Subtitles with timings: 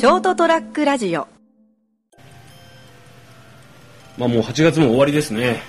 [0.00, 1.28] ショートトラックラジオ。
[4.16, 5.60] まあもう8月も終わりですね。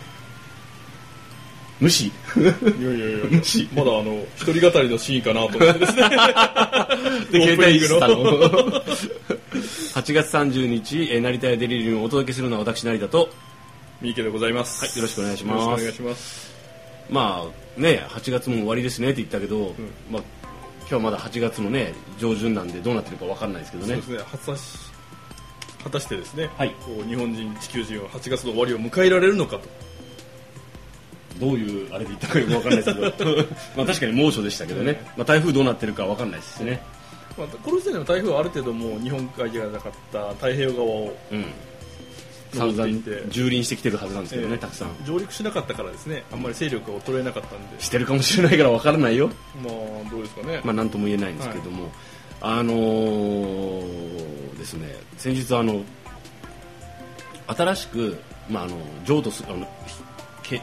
[1.81, 2.05] 無視。
[2.07, 3.25] いやいやいや。
[3.29, 3.67] 無視。
[3.75, 6.03] まだあの一人語りのシーンかなと思ってですね。
[7.29, 8.77] で携帯したのオープニング
[9.95, 13.29] 8 月30日、えー成田やデリリウムをお届けするのは私成田と。
[14.01, 15.61] 三池でございます、はいよろしくお願いします。
[15.61, 16.51] よろしくお願いします。
[17.09, 17.45] ま
[17.77, 19.75] あね8月も終わりですねって言ったけど、
[20.09, 20.21] まあ
[20.91, 23.93] 今日はまだ8月のね上旬なんでどうなってるか分かんないですけどね。
[24.01, 24.21] そうで
[24.59, 24.91] すね。
[25.85, 26.75] 果たしてですね、はい。
[26.85, 29.61] こう日本人地球人は8月の終わりを迎えられるのかと。
[31.39, 33.35] どういうあれで言ったかよく分かんないですけど。
[33.77, 36.83] まあ確かに猛暑でしたけどね、まあ、台風どうなってるか分かんないですしね。
[37.37, 41.45] まあ、この時点でも台風はある程度もう日本海ではなかった太平洋側をうん
[42.53, 44.89] 散々蹂躙してきてるはずなんですけどね、えーたくさん。
[45.05, 46.23] 上陸しなかったからですね。
[46.31, 47.81] あんまり勢力が衰えなかったんで。
[47.81, 49.29] してるかもしれないから分からないよ。
[49.63, 51.91] まあどうですかね、まあ、なんとも言えないんですけども、
[52.41, 55.81] あのーですね先日あの
[57.47, 58.17] 新しく、
[58.49, 59.67] まあ、あの譲渡すあの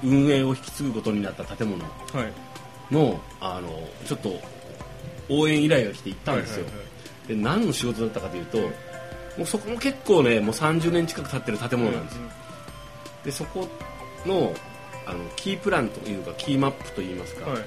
[0.03, 1.89] 運営を引き継ぐことになった建物は
[2.25, 2.33] い。
[2.95, 3.69] のあの
[4.07, 4.41] ちょっと
[5.29, 7.29] 応援依頼が来て行ったんですよ、はいはいはい。
[7.29, 8.59] で何の仕事だったかというと、
[9.39, 12.23] もうそこも結構ねもう30年近く経ってる建物なんですよ、
[13.25, 13.69] でそこ
[14.27, 14.53] の
[15.07, 17.63] あのキープランというかキーマップといいますか、はい。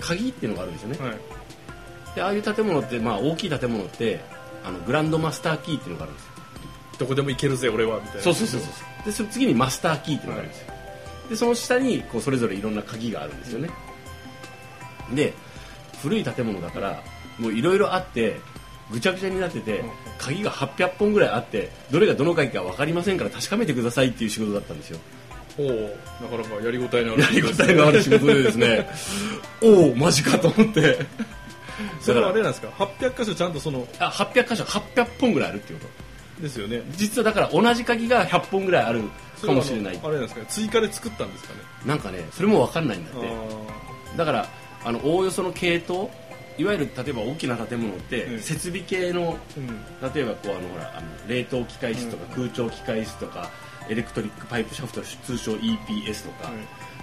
[0.00, 1.18] 鍵っていうのがあるんですよね、はい。
[2.14, 4.20] でああいう建物って、まあ、大きい建物って
[4.64, 6.32] あのグランドマスターキーっていうのがあるんですよ。
[6.98, 8.22] どこでも行けるぜ俺はみたいな。
[8.22, 8.70] そうそうそうそう。
[9.06, 10.72] でその次にマスターキーっていうのがあるんですよ、
[11.30, 13.70] でその下にこうそれぞれいろんな鍵があるんですよね、
[15.14, 15.32] で
[16.02, 17.02] 古い建物だから
[17.38, 18.40] もういろいろあって
[18.90, 19.90] ぐちゃぐちゃになってて、うん。
[20.18, 24.98] 鍵が800本ぐらいあってどれがどの鍵か分かりませんから確かめてくださいっていう仕事だったんですよ。
[25.58, 25.66] おお
[26.20, 28.88] なかなかやりごたえのあるやりごたえのある仕事でですね
[29.62, 30.98] おおマジかと思って。
[32.00, 35.86] それはあれなんですか？800箇所ちゃんとそのあ800箇所800本ぐらいあるっていうこ
[36.38, 36.42] と。
[36.42, 36.82] ですよね。
[36.96, 39.02] 実はだから同じ鍵が100本ぐらいある
[39.44, 40.00] かもしれない。
[40.02, 40.44] あれなんですか？
[40.46, 41.60] 追加で作ったんですかね？
[41.86, 43.28] なんかねそれも分かんないんだっあて
[44.18, 44.48] だから
[44.84, 46.08] あのおおよその系統
[46.58, 48.40] いわゆる例えば大きな建物って、うん。
[48.40, 49.38] 設備系の
[50.14, 53.50] 例えばこうあのほらあの冷凍機械室とか空調機械室とか
[53.88, 56.50] エレクトリックパイプシャフト通称 EPS とか、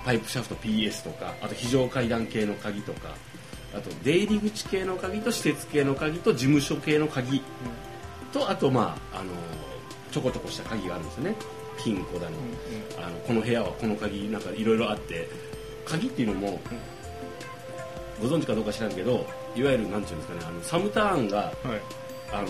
[0.04, 3.16] パイプシャフト PS とかあと非常階段系の鍵とか
[3.74, 7.42] あと出入り口系の鍵と施設系の鍵と事務所系の鍵
[8.32, 9.32] とあとまああの
[10.12, 11.36] ちょこちょこした鍵があるんですよね。
[11.84, 12.36] ピンコだの,、
[13.04, 15.28] あのこの部屋はこの鍵なんかいろいろあって
[15.86, 16.60] 鍵っていうのも、
[18.22, 19.26] ご存知かどうか知らんけど
[19.56, 21.54] いわゆるなんていうんですかねあのサムターンがはい。
[22.34, 22.48] あの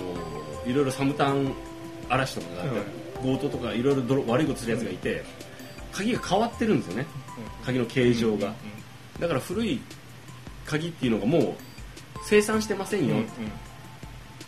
[0.65, 1.53] いろいろサムターン
[2.09, 2.81] 嵐とかがあって、
[3.21, 5.23] 強盗とかいろいろ泥悪いことするやつがいて、
[5.91, 7.05] 鍵が変わってるんですよね。
[7.65, 8.53] 鍵の形状が、
[9.19, 9.81] だから古い
[10.65, 11.55] 鍵っていうのがもう
[12.25, 13.15] 生産してませんよ、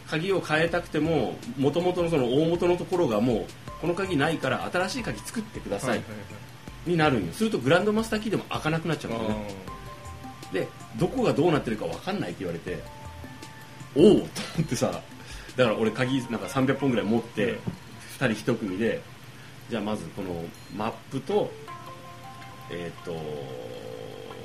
[0.07, 3.45] 鍵を変えたくても元々のその大元のところがもう
[3.81, 6.01] この鍵ないから新しい鍵作ってください、
[6.85, 7.33] になるんよ。
[7.33, 9.35] するとグランドマスターキーでも開かなくなっちゃうんよね
[10.51, 10.67] で
[10.97, 12.81] どこがどうなってるか分かんないって言われて
[13.95, 14.25] おおと思
[14.61, 15.01] ってさ
[15.55, 17.59] だから俺鍵なんか300本ぐらい持って、うん。
[18.15, 19.01] 2人1組で
[19.69, 20.45] じゃあまずこの
[20.75, 21.51] マップと
[22.71, 23.15] えっ、と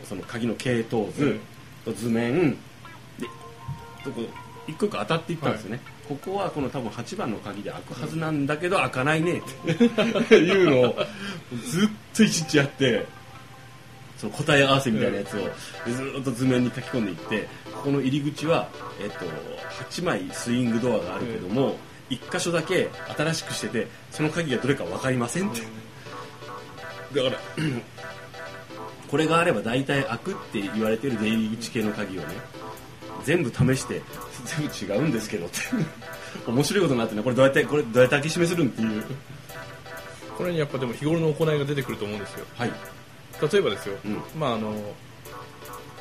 [0.05, 1.41] その鍵の系統図
[1.85, 2.51] と図面
[3.19, 3.27] で
[4.05, 4.23] とこ
[4.67, 9.43] 一個一個当たっていったんですよね、ここはこの多分8番の鍵で開くはずなんだけど開かないねっ
[10.29, 10.37] て。
[10.37, 10.97] いうのを
[11.65, 13.07] ずっと一日やって
[14.21, 15.41] その答え合わせみたいなやつを
[15.91, 18.69] ずっと図面に書き込んでいってここの入り口は、
[19.01, 19.25] えっと
[19.91, 21.77] 8枚スイングドアがあるけども、
[22.11, 25.63] 1箇所だけ新しくしててその鍵がどれか分かりませんって、
[27.15, 27.39] だから
[29.09, 32.35] これがあれば大体開くって言われてる出入り口系の鍵をね
[33.25, 34.03] 全部試して
[34.45, 35.57] 全部違うんですけどって。
[36.47, 39.03] 面白いことになってねこれどうやってこれどうやって開け閉めするんっていう。
[40.37, 42.45] これにやっぱでも日頃の行いが出てくると思うんですよ。
[42.57, 42.73] はい
[43.41, 44.23] 例えばですよ、うん。
[44.39, 44.77] まああの、ま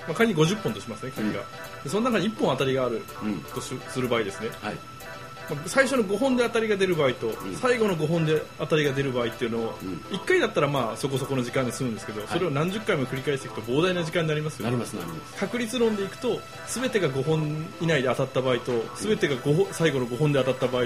[0.09, 1.43] あ、仮に50本としますね鍵が、
[1.83, 3.39] でその中に1本当たりがあるうん。
[3.43, 4.75] としする場合ですね、はい。
[4.75, 7.55] まあ最初の5本で当たりが出る場合と、ん。
[7.55, 9.93] 最後の5本で当たりが出る場合っていうのを、うん。
[10.15, 15.37] 1回だったらまあそこそこの時間で済むんですけど、それを何十回も繰り返していくと膨大な時間になりますよなりますなります。
[15.37, 20.83] 確率論でいくと全てが5本以内で当たった場合と全てが5本最後の5本で当たった場合、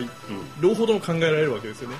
[0.61, 1.97] 両方とも考えられるわけですよね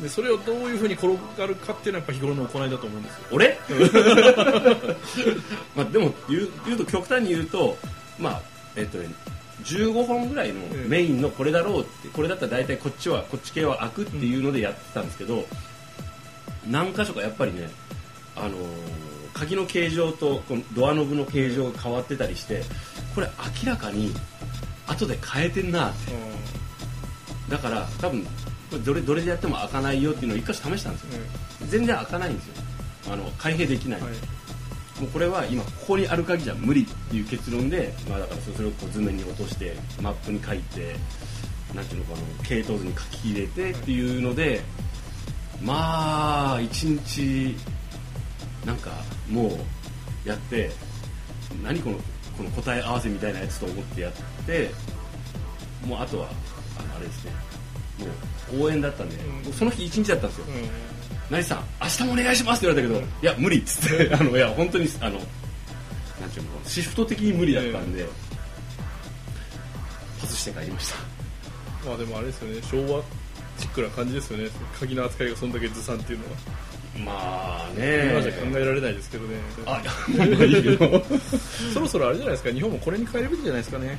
[0.00, 3.20] でそれをどういうふうに転がるかっていうのはやっぱ日頃の行いだと思うんですよ。
[3.32, 3.58] 俺？
[5.74, 7.76] まあでも言う言うと極端に言うと
[8.18, 8.42] まあ
[8.76, 9.08] えっとね
[9.64, 15.44] 15本ぐらいのメインのこれだろうってこれだったら大体こっちはこっち系は開くっていうのでやってたんですけど、
[16.68, 17.68] 何箇所かやっぱりね
[18.36, 18.52] あのー
[19.34, 22.64] 鍵の形状とこのドアノブの形状が変わってたりして
[23.14, 23.28] これ
[23.64, 24.12] 明らかに
[24.88, 26.12] 後で変えてんなって。
[27.48, 28.26] だから多分
[28.70, 31.08] どれどれでやっても開かないよっていうのを一箇所試したんですよ。
[31.68, 32.54] 全然開かないんですよ。
[33.10, 34.10] あの開閉できない、はい。
[35.00, 40.96] もうこれは今ここにある鍵じゃ無理っていう結論で、まあ、だからそれをこう図面に落としてマップに書いて
[41.74, 44.60] なんていうのかな系統図に書き入れてっていうので、
[45.62, 47.56] まあ一日
[48.66, 48.90] なんか
[49.28, 49.58] も
[50.24, 50.70] うやって
[51.62, 51.98] 何この
[52.36, 54.12] この答え合わせみたいなやつと思ってやっ
[54.46, 54.70] て
[55.86, 56.28] もうあとは
[56.78, 57.32] あのあれですね
[57.98, 58.06] も
[58.60, 59.16] う応援だったんで、
[59.46, 59.52] うん。
[59.52, 60.98] その日一日だったんですよ、うん
[61.30, 65.18] 成さん明日もお願いしますって言われたけど、いや無理っつって あのいや本当にあの
[66.20, 68.06] なんていうのシフト的に無理だったんで、
[70.20, 70.96] パスして帰りました。
[71.86, 73.02] まあでもあれですよね昭和
[73.58, 74.48] チックな感じですよね。
[74.80, 76.30] 鍵の扱いがそんだけずさんっていうのは。
[76.98, 78.10] まあね。
[78.10, 79.36] 今じゃ考えられないですけどね。
[79.66, 81.04] あいいいけど。
[81.74, 83.98] そろそろあれじゃないですか日本もこれに変えるべきじゃないですかね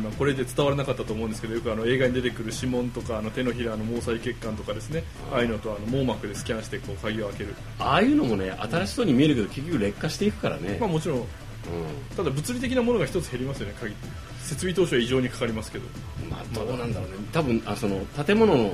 [0.00, 7.54] 今これで伝わらなかったと思うんですけどよくあの映画に出てくる指紋とかあの手のひらの毛細血管とかですねああいうのとあの網膜でスキャンしてこう鍵を開ける。
[7.78, 11.20] あああいうのもね新しそうに見えるけど結局劣化していくからね、まあもちろん。
[11.20, 11.24] う
[12.16, 13.92] ただ物理的なものが一つ減りますよね鍵。
[13.92, 14.08] って
[14.42, 15.84] 設備投資は異常にかかりますけど。
[16.26, 17.16] ん、まあどうなんだろうね。
[17.32, 18.72] 多分あその建物の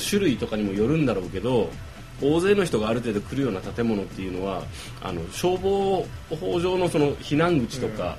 [0.00, 1.70] 種類とかにもよるんだろうけど
[2.20, 4.62] 大勢の人がある程度来るような建物っていうのは
[5.02, 6.04] あの消防
[6.40, 8.18] 法上のその避難口とか、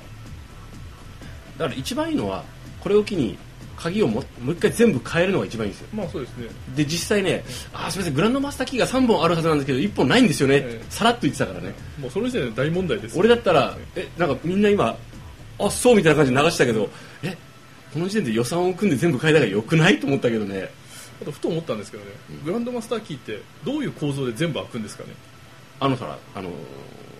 [1.60, 2.42] だから一番いいのは
[2.80, 3.36] これを機に
[3.76, 5.88] 鍵をももう一回全部変えるのが一番いいんですよ。
[5.94, 6.48] まあそうですね。
[6.74, 10.84] で実際ねあーすみませんグランドマスターキーが3本あるはずなんですけど1本ないんですよね、ええ。
[10.88, 11.74] さらっと言ってたからね。
[11.98, 14.96] もうその時点で大問題です俺だったらえなんかみんな今
[15.58, 16.88] あそうみたいな感じで流したけど
[17.22, 17.36] え
[17.92, 20.70] この時点で予算を組んで全部変えた方がよくないと思ったけどね。
[21.20, 22.10] あとふと思ったんですけどね
[22.44, 25.10] グランドマスターキーってどういう構造で全部開くんですかね？
[25.78, 26.50] あのさあの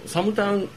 [0.07, 0.69] サムタン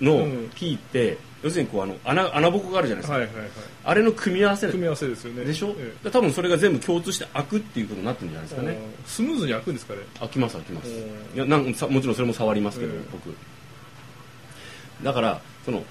[0.00, 3.48] のうんキーって、要するにこうあの穴穴ぼこがあるじゃないですか、はいはいはい。
[3.84, 5.44] あれの組み合わせ組み合わせですよね。
[5.44, 8.78] でしょ、えで多分それが全部共通して開くっていうことになってるんじゃないですえかね。
[9.06, 10.00] スムーズに開くんですかね。
[10.18, 10.88] 開きます開きます。
[10.88, 11.02] うんい
[11.38, 13.00] やなんさもちろんそれも触りますけど、ええ。
[13.12, 13.34] 僕。
[15.02, 15.84] だからその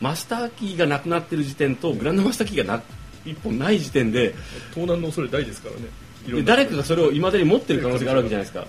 [0.00, 2.82] マスターキーがなくなってる時点とグランドマスターキーがな
[3.26, 4.34] 一本ない時点で
[4.74, 6.42] 盗難の恐れ大ですからね。
[6.44, 8.66] 誰かがそれをいまだに持ってる可能性があるわけじゃないですか、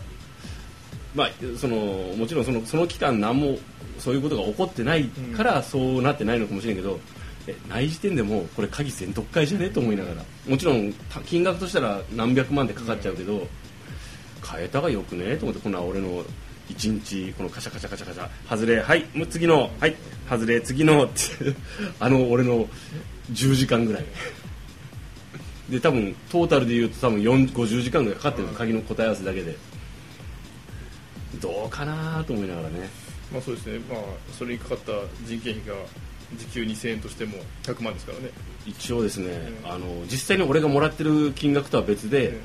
[1.16, 1.76] まあ、その
[2.18, 3.58] もちろんそのその期間何も
[4.00, 7.00] そういうことが起こってないからそうなってないのかもしれんけど、
[7.48, 13.48] えない時点でもうこれ鍵全特会じゃねと思いながらもちろんた金額としたら何百万でかかっちゃうけど、
[14.46, 16.24] 変えたがよくねと思ってこんな俺の
[16.70, 19.96] 一日このカシャカシャカシャカシャ外れはいもう次のはい
[20.30, 21.56] 外れ次のって
[22.00, 22.68] あの俺の
[23.32, 24.06] 10時間ぐらい。
[25.70, 29.58] で多分トータルで言うと多分4 50時間ぐらいかかってる鍵の答え合わせだけで
[31.36, 32.90] どうかなと思いながらね。
[33.32, 33.80] まあそうですね。
[33.90, 34.00] まあ
[34.38, 34.92] それにかかった
[35.26, 35.76] 人件費が
[36.38, 38.30] 時給2000円としても100万ですからね。
[38.66, 39.32] 一応ですね、
[39.64, 42.42] うんあの実際に俺がもらってる金額とは別で、うん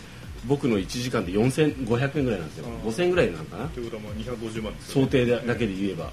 [0.46, 6.10] 僕の1時間で4500円ぐらいなんですよ、うん5000円ぐらいなのかな、ということはまあ250万ですよ想ね定だだけで言えば、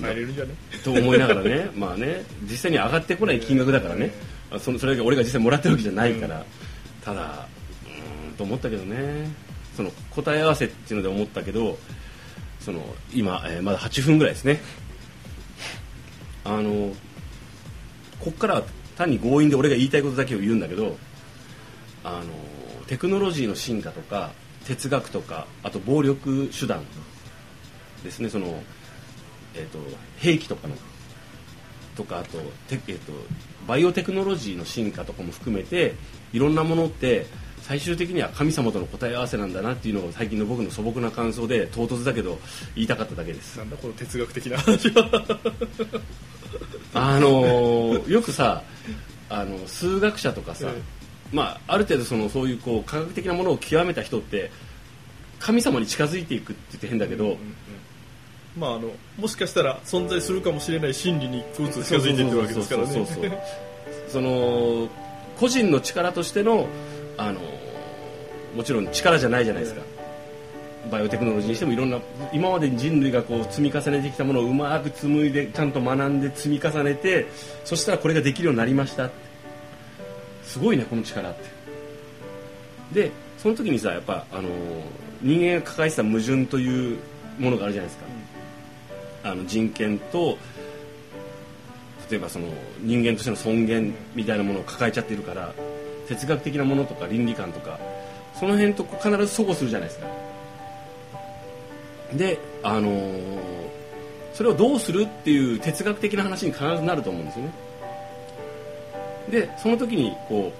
[0.00, 0.54] 変えれるんじゃね？
[0.84, 1.68] と思いながらね。
[1.74, 2.24] まあね。
[2.48, 4.12] 実際に上がってこない金額だからね、
[4.52, 6.44] あそのそれが俺が実際もらってるわけじゃないから、
[7.04, 7.48] ただ
[7.84, 9.28] うーんと思ったけどね
[9.78, 11.78] その答え合わせっていうので思ったけど
[12.58, 12.82] その
[13.14, 14.60] 今、えーまだ8分ぐらいですね。
[16.44, 16.92] あの
[18.18, 18.62] こっからは
[18.96, 20.96] 単に強引で俺が言いたいことだけを言うんだけど
[22.02, 22.24] あの
[22.88, 24.32] テクノロジーの進化とか
[24.64, 26.84] 哲学とかあと暴力手段
[28.02, 28.28] ですね。
[28.30, 28.60] その、
[29.54, 29.78] えー、と
[30.16, 30.74] 兵器とかの
[31.98, 32.38] とかあと,、
[32.68, 33.12] てえー、と
[33.66, 35.94] バイオテクノロジーの進化とかも含めて
[36.32, 37.26] いろんなものって
[37.62, 42.38] 最終的には神様との答え合わせなんだなっていうのが最近の僕の素朴な感想で唐突だけど
[42.76, 43.58] 言いたかっただけです。
[43.58, 45.40] なんだこの哲学的な話は。
[46.94, 48.62] あのーよくさ
[49.28, 50.82] あの数学者とかさ、え
[51.36, 54.50] まあ、ある程度そのそういうこう科学的なものを極めた人って
[55.38, 57.36] 神様に近づいていくって言って変だけど、うんうん
[58.56, 63.42] まああのもしかしたら存在するかもしれない真理に一個ずつ近づいていってるわけですからね。
[64.08, 64.88] その
[65.38, 66.66] 個人の力としての
[67.16, 67.40] あの
[68.56, 69.82] もちろん力じゃないじゃないですか、
[70.90, 72.00] バイオテクノロジーにしてもいろんな
[72.32, 77.26] 今まで人類がこう積み重ねてきたものをうまく紡いでちゃんと学んで積み重ねて
[77.64, 79.10] そしたらこれができるようになりました
[80.42, 81.58] すごいねこの力って。
[82.92, 84.48] でその時にさやっぱあの
[85.20, 86.98] 人間が抱えてた矛盾という
[87.38, 88.06] ものがあるじゃないですか、
[89.22, 90.38] あの人権と
[92.10, 92.48] 例えばその
[92.80, 95.54] 人間としての尊厳みたいなものを抱えちゃってるから
[96.08, 97.78] 哲学的なものとか倫理観とか
[98.38, 100.06] その辺と必ず相互するじゃないですか。
[102.14, 103.68] であのー
[104.38, 107.52] それをどうするっていう哲学的な話に必ずなると思うんですよね。
[109.28, 110.52] でその時にこ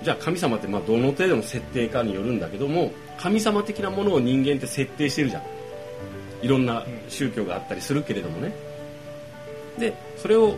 [0.00, 5.42] うじゃあ神様ってまあどの程度の設定かによるんだけども神様的なものを人間って設定してるじゃん。
[6.44, 8.52] いろんな宗教があったりするけれどもね。
[9.78, 10.56] でそれを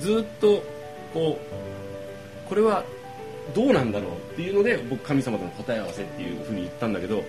[0.00, 0.62] ずっと
[1.12, 2.82] こうこれは
[3.54, 7.22] どうなんだろうっていうので僕神様との答え合わせっていうふうに言ったんだけど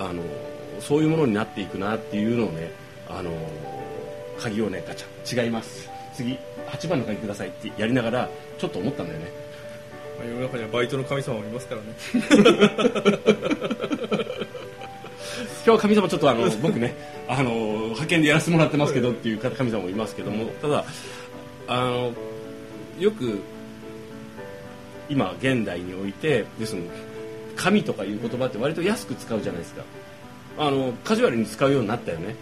[0.00, 0.22] あの
[0.80, 2.72] そういうものになっていくなっていうのをね
[3.08, 3.30] あの
[4.40, 5.88] 鍵をねガチャ違います。
[6.14, 6.36] 次
[6.66, 8.28] 8番の鍵くださいってやりながら
[8.58, 9.26] ちょっと思ったんだよね。
[10.18, 11.86] まあ世の中にはバイトの神様もいますからね
[15.68, 16.96] 今日は神様ちょっとあの 僕ね
[17.28, 20.86] あの派遣でやらせてもらってますけどっていう神様もいますけどもただ
[21.66, 22.12] あの
[22.98, 23.40] よく
[25.10, 26.74] 今現代において要す
[27.54, 29.82] 神とかいう言葉って割と安く使うじゃないですか。
[30.56, 32.34] あのカジュアルに使うようになったよね。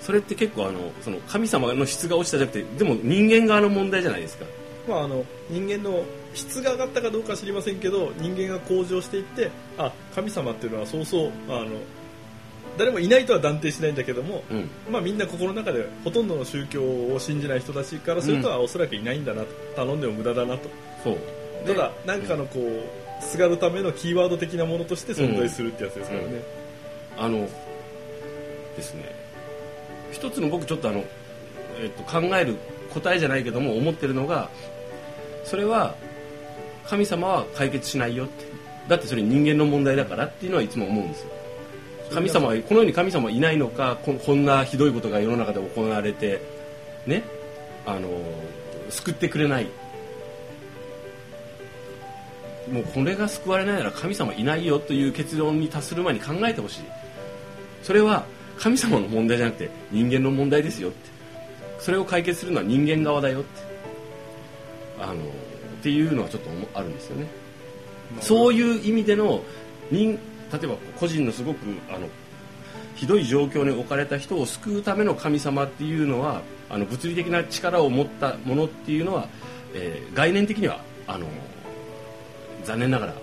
[0.00, 4.46] それって結構あのその神様の質が落ちたじゃなくてでも人間側の問題じゃないですか。
[4.88, 6.02] まああの人間の
[6.34, 11.68] 質が上がったかどうかは知りませんけど人間が向上していってあ神様っていうのはそうそうあの
[12.78, 14.70] 誰もいないとは断定しないんだけども、うん。
[14.88, 18.54] まあ、みんな心の中でほとんどの宗教を信じない人たちからすると、うん。
[18.54, 20.70] あおそらくいないんだなと頼んでも無駄だなと。
[21.02, 21.18] そう。
[21.66, 26.42] ただ何かのこうすがるためのキーワード的なものとして存在するってやつですからね、
[27.16, 27.48] あの
[28.76, 29.12] ですね。
[30.12, 31.04] 一つの僕ちょっとあの、
[31.80, 32.56] えっと考える
[32.94, 34.50] 答えじゃないけども思ってるのが
[35.44, 35.96] それは
[36.88, 38.46] 神様は解決しないよって。
[38.88, 41.30] だってそれ人間の問題だからっていうのはいつも思うんですよ。
[42.12, 46.40] 神様はこの世に神様はいないのかこんなひどいことが世の中で行われて
[47.06, 47.22] ね？
[47.84, 48.08] あの
[48.88, 49.66] 救ってくれない。
[52.72, 56.80] もうこれが救われないなら神様いないよという結論に達する前に考えてほしい。
[57.82, 58.24] それは
[58.58, 61.10] 神様の問題じゃなくて人間の問題ですよって。
[61.78, 63.48] それを解決するのは人間側だよって。
[65.00, 65.16] あの
[65.78, 67.26] っていうのはちょっと思あるんですよね。
[68.20, 69.42] そういう意味での
[69.90, 70.18] 人
[70.52, 71.58] 例えば個人のすごく
[71.90, 72.08] あの
[72.94, 79.28] ひどい状況に置かれた人を救うための神様っていうのはあの物理的な力を持ったものっていうのは、
[79.74, 81.26] えー概念的にはあの
[82.64, 83.14] 残念ながら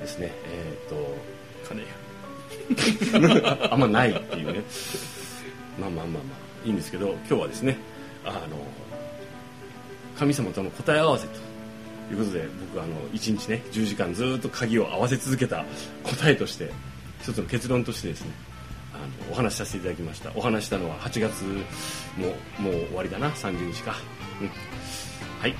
[0.00, 4.62] ですねえー、金やと あんまないっていうね。
[5.78, 6.34] まあまあまあま
[6.64, 7.76] あいいんですけど今日はですね
[8.24, 8.56] あの
[10.18, 11.51] 神様との答え合わせと
[12.10, 15.64] いうことで僕あの1日ね10時間ずっと鍵を合わせ続けた
[16.02, 16.70] 答えとして
[17.22, 18.32] 一つの結論としてですね
[18.94, 20.30] あのお話しさせていただきました。
[20.34, 21.44] お話したのは8月
[22.16, 22.28] も
[22.58, 23.94] もう終わりだな30日か、
[24.40, 24.48] うん、
[25.40, 25.54] はい。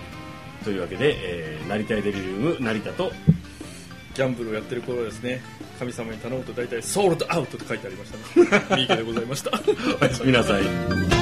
[0.65, 3.11] というわけで、えー、成田デリリウム成田と
[4.15, 5.41] ギャンブルをやってる頃はですね。
[5.83, 8.65] 神様に頼むと大体ソールドアウトって書いてありましたね。
[8.71, 9.51] 三池でございました。
[10.01, 11.22] おやすみなさい。